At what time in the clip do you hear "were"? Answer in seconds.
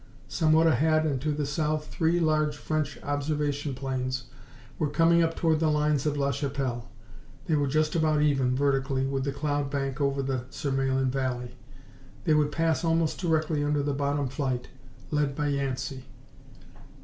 4.79-4.89, 7.55-7.67